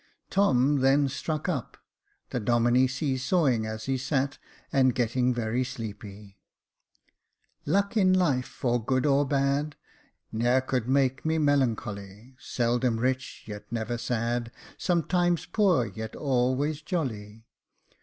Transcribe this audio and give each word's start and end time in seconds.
Tom 0.31 0.77
then 0.77 1.07
struck 1.07 1.47
up, 1.47 1.77
the 2.31 2.39
Domine 2.39 2.87
see 2.87 3.17
sawing 3.17 3.67
as 3.67 3.85
he 3.85 3.97
sat^ 3.97 4.39
and 4.73 4.95
getting 4.95 5.31
very 5.31 5.63
sleepy 5.63 6.39
—"Luck 7.67 7.95
in 7.95 8.11
life, 8.11 8.65
or 8.65 8.83
good 8.83 9.05
or 9.05 9.27
bad, 9.27 9.75
Ne'er 10.31 10.61
could 10.61 10.87
make 10.89 11.23
me 11.23 11.37
melancholy; 11.37 12.35
Seldom 12.39 12.97
rich, 12.99 13.43
yet 13.45 13.71
never 13.71 13.99
sad, 13.99 14.51
Sometimes 14.75 15.45
poor, 15.45 15.85
yet 15.85 16.15
always 16.15 16.81
jolly. 16.81 17.45